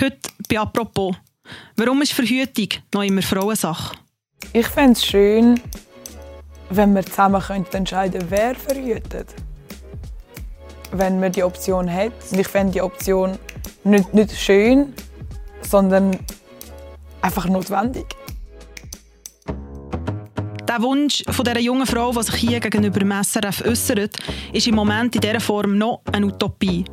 [0.00, 1.16] Heute bei «Apropos».
[1.76, 3.96] Warum ist Verhütung noch immer Frauensache?
[4.52, 5.60] Ich fände es schön,
[6.70, 7.42] wenn wir zusammen
[7.72, 9.34] entscheiden könnten, wer verhütet.
[10.92, 12.12] Wenn man die Option hat.
[12.30, 13.40] Ich fände die Option
[13.82, 14.94] nicht, nicht schön,
[15.62, 16.16] sondern
[17.20, 18.06] einfach notwendig.
[20.68, 24.18] Der Wunsch von dieser jungen Frau, die sich hier gegenüber dem SRF äußert,
[24.52, 26.84] ist im Moment in dieser Form noch eine Utopie.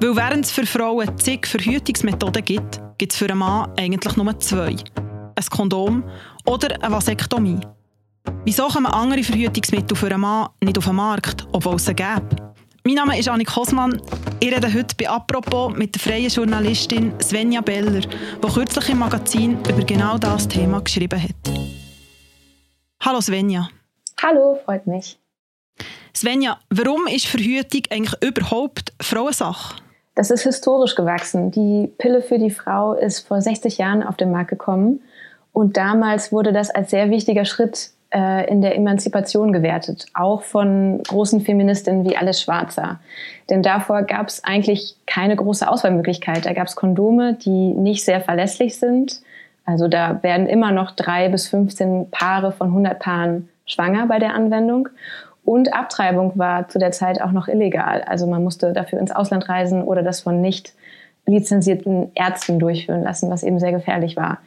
[0.00, 4.40] Weil während es für Frauen zig Verhütungsmethoden gibt, gibt es für einen Mann eigentlich nur
[4.40, 4.76] zwei.
[5.34, 6.04] Ein Kondom
[6.46, 7.60] oder eine Vasektomie.
[8.46, 12.28] Wieso kommen andere Verhütungsmittel für einen Mann nicht auf den Markt, obwohl es sie gäbe?
[12.86, 14.00] Mein Name ist Annik Hosmann.
[14.40, 19.58] Ich rede heute bei «Apropos» mit der freien Journalistin Svenja Beller, die kürzlich im Magazin
[19.68, 21.77] über genau das Thema geschrieben hat.
[23.00, 23.68] Hallo Svenja.
[24.20, 25.18] Hallo, freut mich.
[26.14, 29.76] Svenja, warum ist Verhütung eigentlich überhaupt Frauensache?
[30.16, 31.52] Das ist historisch gewachsen.
[31.52, 35.00] Die Pille für die Frau ist vor 60 Jahren auf den Markt gekommen.
[35.52, 41.00] Und damals wurde das als sehr wichtiger Schritt äh, in der Emanzipation gewertet, auch von
[41.04, 42.98] großen Feministinnen wie Alice Schwarzer.
[43.48, 46.46] Denn davor gab es eigentlich keine große Auswahlmöglichkeit.
[46.46, 49.20] Da gab es Kondome, die nicht sehr verlässlich sind.
[49.68, 54.32] Also da werden immer noch drei bis 15 Paare von 100 Paaren schwanger bei der
[54.34, 54.88] Anwendung.
[55.44, 58.00] Und Abtreibung war zu der Zeit auch noch illegal.
[58.00, 60.72] Also man musste dafür ins Ausland reisen oder das von nicht
[61.26, 64.38] lizenzierten Ärzten durchführen lassen, was eben sehr gefährlich war.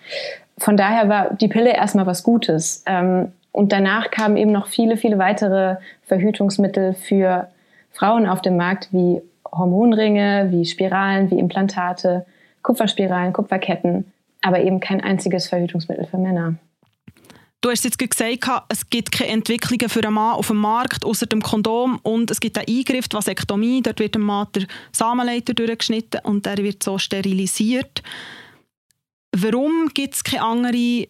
[0.57, 2.83] Von daher war die Pille erstmal was Gutes.
[2.87, 5.75] Ähm, und danach kamen eben noch viele, viele weitere
[6.07, 7.47] Verhütungsmittel für
[7.91, 12.25] Frauen auf dem Markt, wie Hormonringe, wie Spiralen, wie Implantate,
[12.63, 14.10] Kupferspiralen, Kupferketten,
[14.41, 16.55] aber eben kein einziges Verhütungsmittel für Männer.
[17.61, 21.27] Du hast jetzt gesagt, es gibt keine Entwicklungen für einen Mann auf dem Markt außer
[21.27, 23.81] dem Kondom und es gibt einen Eingriff, die Vasektomie.
[23.83, 28.01] Dort wird dem Mann der Samenleiter durchgeschnitten und der wird so sterilisiert.
[29.31, 31.05] Warum gibt es keine anderen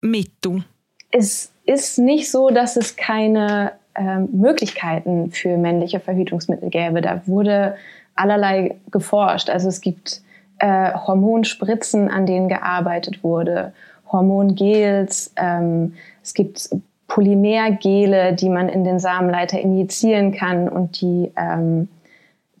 [0.00, 0.64] Mittel?
[1.10, 7.00] Es ist nicht so, dass es keine ähm, Möglichkeiten für männliche Verhütungsmittel gäbe.
[7.00, 7.76] Da wurde
[8.14, 9.50] allerlei geforscht.
[9.50, 10.22] Also es gibt
[10.58, 13.72] äh, Hormonspritzen, an denen gearbeitet wurde
[14.10, 16.70] Hormongels, ähm, es gibt
[17.08, 21.88] Polymergele, die man in den Samenleiter injizieren kann und die, ähm,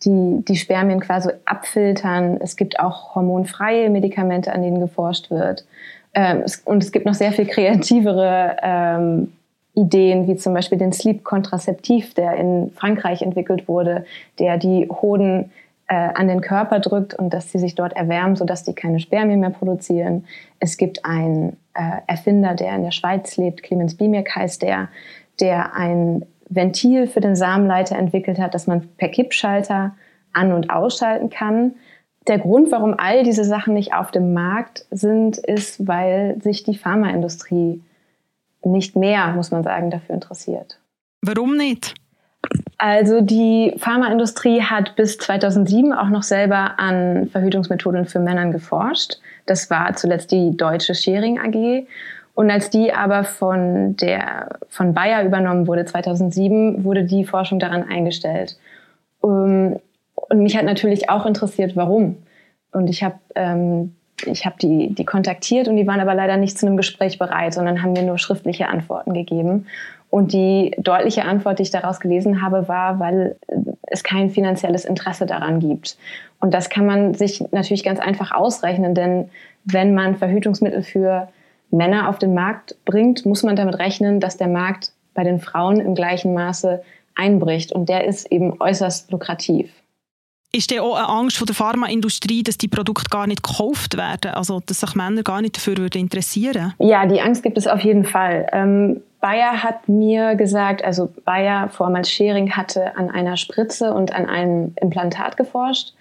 [0.04, 2.38] die, die Spermien quasi abfiltern.
[2.40, 5.66] Es gibt auch hormonfreie Medikamente, an denen geforscht wird.
[6.14, 9.32] Ähm, es, und es gibt noch sehr viel kreativere ähm,
[9.74, 14.06] Ideen, wie zum Beispiel den Sleep Kontrazeptiv, der in Frankreich entwickelt wurde,
[14.38, 15.50] der die Hoden
[15.94, 19.50] an den Körper drückt und dass sie sich dort erwärmen, sodass die keine Spermien mehr
[19.50, 20.24] produzieren.
[20.58, 24.88] Es gibt einen äh, Erfinder, der in der Schweiz lebt, Clemens Bimek heißt der,
[25.40, 29.94] der ein Ventil für den Samenleiter entwickelt hat, das man per Kippschalter
[30.32, 31.74] an- und ausschalten kann.
[32.26, 36.76] Der Grund, warum all diese Sachen nicht auf dem Markt sind, ist, weil sich die
[36.76, 37.82] Pharmaindustrie
[38.64, 40.80] nicht mehr, muss man sagen, dafür interessiert.
[41.22, 41.94] Warum nicht?
[42.78, 49.18] Also die Pharmaindustrie hat bis 2007 auch noch selber an Verhütungsmethoden für Männern geforscht.
[49.46, 51.86] Das war zuletzt die deutsche Sharing AG.
[52.34, 57.82] Und als die aber von der von Bayer übernommen wurde 2007, wurde die Forschung daran
[57.88, 58.58] eingestellt.
[59.24, 59.78] Ähm,
[60.14, 62.16] und mich hat natürlich auch interessiert, warum.
[62.72, 66.66] Und ich habe ähm, ich die, die kontaktiert und die waren aber leider nicht zu
[66.66, 69.66] einem Gespräch bereit, sondern haben mir nur schriftliche Antworten gegeben.
[70.16, 73.36] Und die deutliche Antwort, die ich daraus gelesen habe, war, weil
[73.82, 75.98] es kein finanzielles Interesse daran gibt.
[76.40, 79.28] Und das kann man sich natürlich ganz einfach ausrechnen, denn
[79.64, 81.28] wenn man Verhütungsmittel für
[81.70, 85.80] Männer auf den Markt bringt, muss man damit rechnen, dass der Markt bei den Frauen
[85.80, 86.82] im gleichen Maße
[87.14, 87.72] einbricht.
[87.72, 89.70] Und der ist eben äußerst lukrativ.
[90.50, 94.30] Ist denn auch eine Angst von der Pharmaindustrie, dass die Produkte gar nicht gekauft werden?
[94.30, 96.72] Also, dass sich Männer gar nicht dafür interessieren?
[96.78, 98.46] Ja, die Angst gibt es auf jeden Fall.
[98.52, 104.26] Ähm, Bayer hat mir gesagt, also Bayer, vormals Schering, hatte an einer Spritze und an
[104.26, 105.94] einem Implantat geforscht.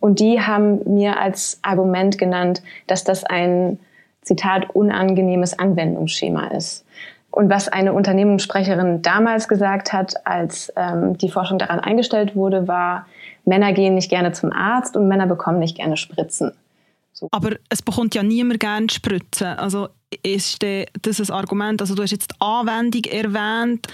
[0.00, 3.78] Und die haben mir als Argument genannt, dass das ein,
[4.22, 6.84] Zitat, unangenehmes Anwendungsschema ist.
[7.30, 13.06] Und was eine Unternehmenssprecherin damals gesagt hat, als ähm, die Forschung daran eingestellt wurde, war,
[13.44, 16.52] Männer gehen nicht gerne zum Arzt und Männer bekommen nicht gerne Spritzen.
[17.12, 17.28] So.
[17.32, 19.46] Aber es bekommt ja niemand gerne Spritzen.
[19.46, 19.88] Also
[20.22, 20.64] ist
[21.02, 21.80] das ein Argument?
[21.80, 23.86] Also du hast jetzt die Anwendung erwähnt.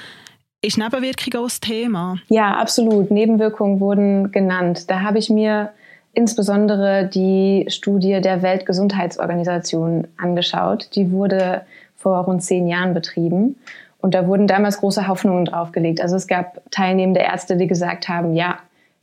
[0.60, 2.16] Ist Nebenwirkung auch das Thema?
[2.28, 3.10] Ja, absolut.
[3.10, 4.90] Nebenwirkungen wurden genannt.
[4.90, 5.70] Da habe ich mir
[6.12, 10.90] insbesondere die Studie der Weltgesundheitsorganisation angeschaut.
[10.96, 11.62] Die wurde
[11.96, 13.56] vor rund zehn Jahren betrieben.
[14.00, 16.00] Und da wurden damals große Hoffnungen draufgelegt.
[16.00, 18.58] Also es gab teilnehmende Ärzte, die gesagt haben, ja,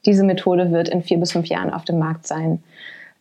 [0.05, 2.61] diese Methode wird in vier bis fünf Jahren auf dem Markt sein.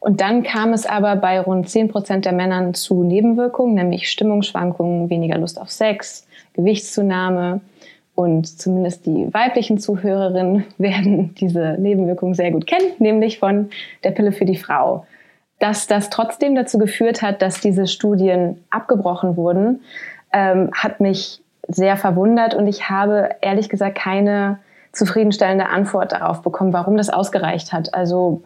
[0.04, 5.08] Und dann kam es aber bei rund 10 Prozent der Männern zu Nebenwirkungen, nämlich Stimmungsschwankungen,
[5.08, 7.62] weniger Lust auf Sex, Gewichtszunahme.
[8.14, 13.70] Und zumindest die weiblichen Zuhörerinnen werden diese Nebenwirkungen sehr gut kennen, nämlich von
[14.04, 15.06] der Pille für die Frau.
[15.58, 19.80] Dass das trotzdem dazu geführt hat, dass diese Studien abgebrochen wurden,
[20.34, 24.58] ähm, hat mich sehr verwundert und ich habe ehrlich gesagt keine
[24.92, 27.94] zufriedenstellende Antwort darauf bekommen, warum das ausgereicht hat.
[27.94, 28.42] Also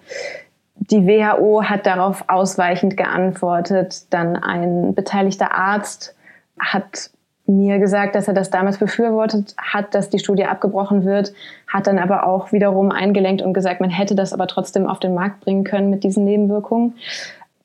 [0.81, 4.07] die WHO hat darauf ausweichend geantwortet.
[4.11, 6.15] Dann ein beteiligter Arzt
[6.59, 7.11] hat
[7.47, 11.33] mir gesagt, dass er das damals befürwortet hat, dass die Studie abgebrochen wird,
[11.67, 15.15] hat dann aber auch wiederum eingelenkt und gesagt, man hätte das aber trotzdem auf den
[15.15, 16.97] Markt bringen können mit diesen Nebenwirkungen.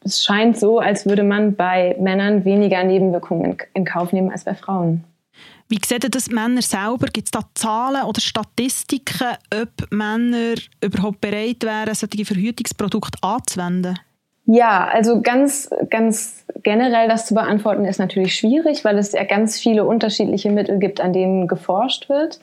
[0.05, 4.53] Es scheint so, als würde man bei Männern weniger Nebenwirkungen in Kauf nehmen als bei
[4.53, 5.03] Frauen.
[5.73, 7.07] Wie sehen das Männer selber?
[7.11, 10.53] Gibt es da Zahlen oder Statistiken, ob Männer
[10.83, 13.97] überhaupt bereit wären, solche Verhütungsprodukte anzuwenden?
[14.45, 19.59] Ja, also ganz, ganz generell das zu beantworten ist natürlich schwierig, weil es ja ganz
[19.59, 22.39] viele unterschiedliche Mittel gibt, an denen geforscht wird.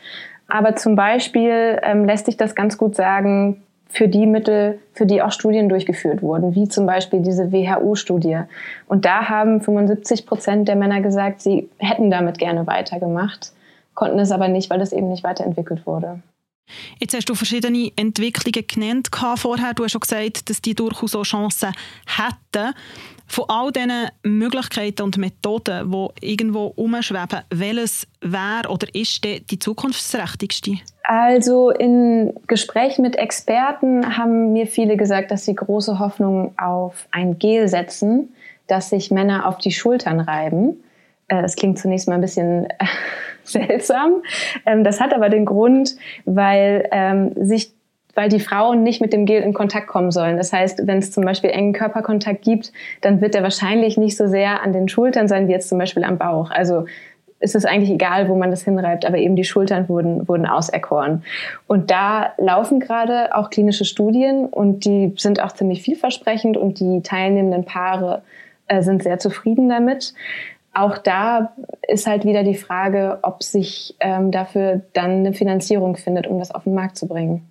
[0.49, 5.21] Aber zum Beispiel ähm, lässt sich das ganz gut sagen für die Mittel, für die
[5.21, 8.43] auch Studien durchgeführt wurden, wie zum Beispiel diese WHO-Studie.
[8.87, 13.53] Und da haben 75 Prozent der Männer gesagt, sie hätten damit gerne weitergemacht,
[13.95, 16.21] konnten es aber nicht, weil es eben nicht weiterentwickelt wurde.
[16.99, 19.75] Jetzt hast du verschiedene Entwicklungen genannt vorher.
[19.75, 21.73] Du hast schon gesagt, dass die durchaus auch Chancen
[22.07, 22.75] hätten.
[23.27, 30.79] Von all diesen Möglichkeiten und Methoden, die irgendwo umschweben, welches wäre oder ist die zukunftsträchtigste?
[31.05, 37.39] Also in Gesprächen mit Experten haben mir viele gesagt, dass sie große Hoffnung auf ein
[37.39, 38.35] Gel setzen,
[38.67, 40.83] das sich Männer auf die Schultern reiben.
[41.29, 42.69] Äh, es klingt zunächst mal ein bisschen
[43.67, 44.23] seltsam.
[44.67, 47.73] Ähm, das hat aber den Grund, weil ähm, sich
[48.15, 50.37] weil die Frauen nicht mit dem Gel in Kontakt kommen sollen.
[50.37, 54.27] Das heißt, wenn es zum Beispiel engen Körperkontakt gibt, dann wird er wahrscheinlich nicht so
[54.27, 56.51] sehr an den Schultern sein wie jetzt zum Beispiel am Bauch.
[56.51, 56.87] Also
[57.41, 61.25] ist es eigentlich egal, wo man das hinreibt, aber eben die Schultern wurden, wurden auserkoren.
[61.67, 67.01] Und da laufen gerade auch klinische Studien und die sind auch ziemlich vielversprechend und die
[67.03, 68.23] teilnehmenden Paare
[68.69, 70.13] äh, sind sehr zufrieden damit
[70.73, 71.53] auch da
[71.89, 76.51] ist halt wieder die Frage, ob sich ähm, dafür dann eine Finanzierung findet, um das
[76.51, 77.47] auf den Markt zu bringen.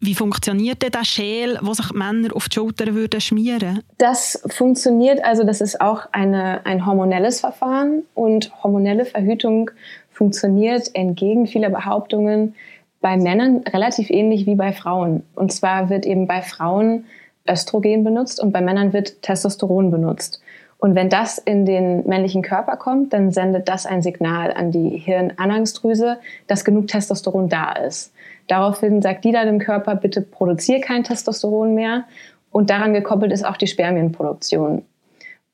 [0.00, 3.82] Wie funktioniert denn der Schäl, wo sich Männer auf die Schulter würden schmieren?
[3.98, 9.70] Das funktioniert, also das ist auch eine, ein hormonelles Verfahren und hormonelle Verhütung
[10.10, 12.54] funktioniert entgegen vieler Behauptungen
[13.00, 15.22] bei Männern relativ ähnlich wie bei Frauen.
[15.34, 17.04] Und zwar wird eben bei Frauen
[17.48, 20.40] Östrogen benutzt und bei Männern wird Testosteron benutzt.
[20.82, 24.98] Und wenn das in den männlichen Körper kommt, dann sendet das ein Signal an die
[24.98, 26.18] Hirnanhangsdrüse,
[26.48, 28.12] dass genug Testosteron da ist.
[28.48, 32.02] Daraufhin sagt die dann dem Körper, bitte produziere kein Testosteron mehr.
[32.50, 34.82] Und daran gekoppelt ist auch die Spermienproduktion.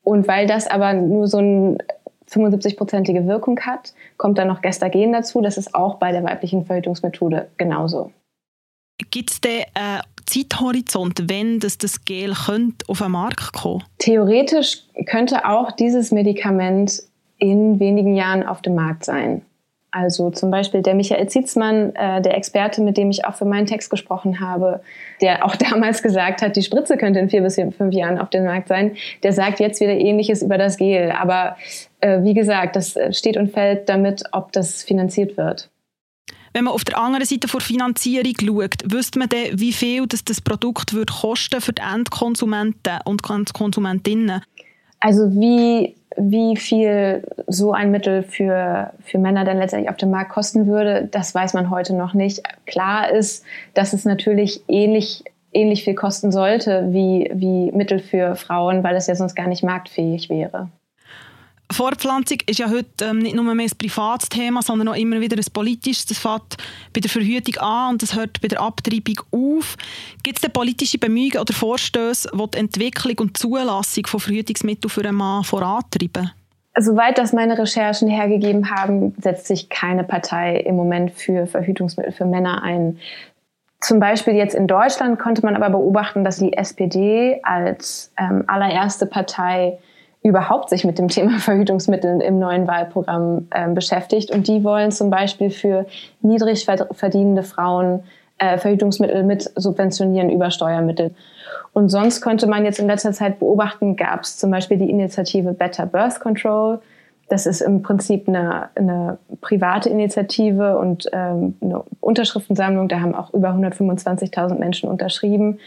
[0.01, 1.77] Und weil das aber nur so eine
[2.27, 5.41] 75-prozentige Wirkung hat, kommt dann noch Gestagen dazu.
[5.41, 8.11] Das ist auch bei der weiblichen Verhütungsmethode genauso.
[9.11, 14.83] Gibt es denn einen Zeithorizont, wenn das, das Gel könnte auf den Markt kommen Theoretisch
[15.05, 17.03] könnte auch dieses Medikament
[17.37, 19.41] in wenigen Jahren auf dem Markt sein.
[19.91, 23.65] Also zum Beispiel der Michael Zietzmann, äh, der Experte, mit dem ich auch für meinen
[23.65, 24.81] Text gesprochen habe,
[25.19, 28.45] der auch damals gesagt hat, die Spritze könnte in vier bis fünf Jahren auf dem
[28.45, 31.11] Markt sein, der sagt jetzt wieder Ähnliches über das Gel.
[31.11, 31.57] Aber
[32.01, 35.69] äh, wie gesagt, das steht und fällt damit, ob das finanziert wird.
[36.53, 40.23] Wenn man auf der anderen Seite vor Finanzierung schaut, wüsste man dann, wie viel das,
[40.23, 44.41] das Produkt würde kosten für die Endkonsumenten und Konsumentinnen?
[44.99, 50.31] Also wie, wie viel so ein Mittel für, für Männer dann letztendlich auf dem Markt
[50.31, 52.41] kosten würde, das weiß man heute noch nicht.
[52.65, 58.83] Klar ist, dass es natürlich ähnlich ähnlich viel kosten sollte wie, wie Mittel für Frauen,
[58.83, 60.69] weil es ja sonst gar nicht marktfähig wäre.
[61.71, 65.37] Fortpflanzung ist ja heute ähm, nicht nur mehr ein privates Thema, sondern auch immer wieder
[65.37, 66.07] ein politisches.
[66.07, 66.57] Das fängt
[66.93, 69.77] bei der Verhütung an und das hört bei der Abtreibung auf.
[70.23, 75.01] Gibt es denn politische Bemühungen oder Vorstöße, die die Entwicklung und Zulassung von Verhütungsmitteln für
[75.01, 76.31] einen Mann vorantreiben?
[76.77, 82.25] Soweit das meine Recherchen hergegeben haben, setzt sich keine Partei im Moment für Verhütungsmittel für
[82.25, 82.99] Männer ein.
[83.81, 89.05] Zum Beispiel jetzt in Deutschland konnte man aber beobachten, dass die SPD als ähm, allererste
[89.05, 89.79] Partei
[90.21, 94.31] überhaupt sich mit dem Thema Verhütungsmittel im neuen Wahlprogramm äh, beschäftigt.
[94.31, 95.85] Und die wollen zum Beispiel für
[96.21, 98.03] niedrig verdienende Frauen
[98.37, 101.11] äh, Verhütungsmittel mit subventionieren über Steuermittel.
[101.73, 105.53] Und sonst könnte man jetzt in letzter Zeit beobachten, gab es zum Beispiel die Initiative
[105.53, 106.79] Better Birth Control.
[107.27, 112.87] Das ist im Prinzip eine, eine private Initiative und ähm, eine Unterschriftensammlung.
[112.87, 115.59] Da haben auch über 125.000 Menschen unterschrieben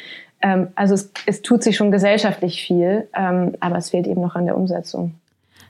[0.42, 4.34] Ähm, also es, es, tut sich schon gesellschaftlich viel, ähm, aber es fehlt eben noch
[4.34, 5.14] an der Umsetzung.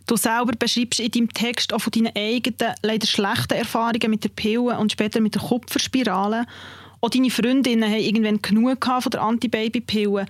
[0.07, 4.31] Du selber beschreibst in deinem Text auch von deinen eigenen, leider schlechten Erfahrungen mit der
[4.31, 6.47] Pille und später mit der Kupferspirale.
[7.01, 10.27] Auch deine Freundinnen haben irgendwann genug von der Antibabypille.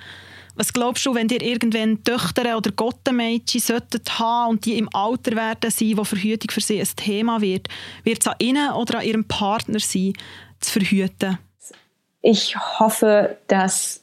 [0.55, 5.35] Was glaubst du, wenn dir irgendwann Töchter oder Gottenmädchen sollten haben und die im Alter
[5.35, 7.69] werden sein, wo Verhütung für sie ein Thema wird,
[8.05, 10.13] wird es an ihnen oder an ihrem Partner sein,
[10.61, 11.39] zu verhüten?
[12.21, 14.02] Ich hoffe, dass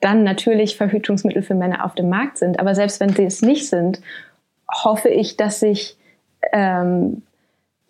[0.00, 2.60] dann natürlich Verhütungsmittel für Männer auf dem Markt sind.
[2.60, 4.00] Aber selbst wenn sie es nicht sind,
[4.72, 5.96] hoffe ich, dass sich
[6.52, 7.22] ähm,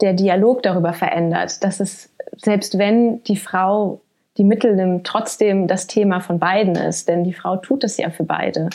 [0.00, 4.00] der Dialog darüber verändert, dass es, selbst wenn die Frau
[4.36, 8.10] die Mittel nimmt, trotzdem das Thema von beiden ist, denn die Frau tut es ja
[8.10, 8.70] für beide.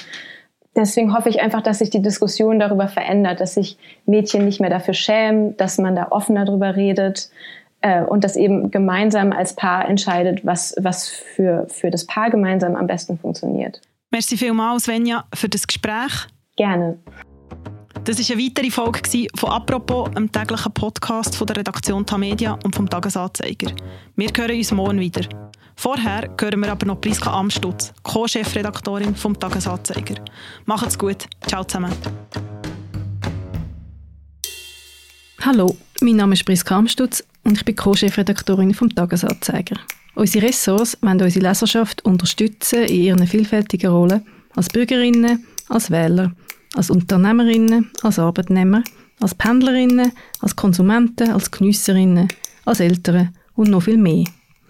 [0.76, 4.72] Deswegen hoffe ich einfach, dass sich die Diskussion darüber verändert, dass sich Mädchen nicht mehr
[4.72, 7.30] dafür schämen, dass man da offener darüber redet
[7.84, 12.76] äh, und dass eben gemeinsam als Paar entscheidet, was, was für, für das Paar gemeinsam
[12.76, 13.82] am besten funktioniert.
[14.10, 16.28] Merci vielmals, Svenja, für das Gespräch.
[16.56, 16.98] Gerne.
[18.06, 22.76] Das war eine weitere Folge von «Apropos», einem täglichen Podcast von der Redaktion Tamedia und
[22.76, 23.72] vom Tagesanzeiger.
[24.16, 25.22] Wir hören uns morgen wieder.
[25.76, 30.16] Vorher hören wir aber noch Priska Amstutz, Co-Chefredaktorin vom Tagesanzeiger.
[30.66, 31.26] Macht's gut.
[31.48, 31.92] Ciao zusammen.
[35.42, 39.78] Hallo, mein Name ist Priska Amstutz und ich bin Co-Chefredaktorin vom Tagesanzeiger.
[40.16, 46.32] Unsere Ressorts wollen unsere Leserschaft unterstützen in ihren vielfältigen Rollen als Bürgerinnen, als Wähler
[46.76, 48.84] als Unternehmerinnen, als Arbeitnehmer,
[49.20, 52.28] als Pendlerinnen, als Konsumenten, als Geniesserinnen,
[52.66, 54.26] als Eltern und noch viel mehr.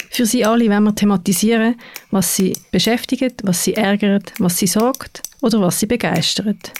[0.09, 1.75] Für sie alle wollen wir thematisieren,
[2.11, 6.71] was sie beschäftigt, was sie ärgert, was sie sorgt oder was sie begeistert.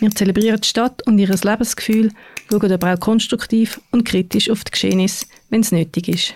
[0.00, 2.10] Wir zelebrieren die Stadt und ihr Lebensgefühl,
[2.50, 6.34] schauen aber auch konstruktiv und kritisch auf die Geschehnisse, wenn es nötig ist.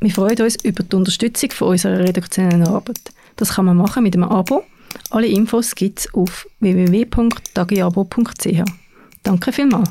[0.00, 3.00] Wir freuen uns über die Unterstützung von unserer redaktionellen Arbeit.
[3.36, 4.64] Das kann man machen mit einem Abo
[5.10, 8.62] alle Infos gibt es auf www.tagiabo.ch.
[9.22, 9.90] Danke vielmals.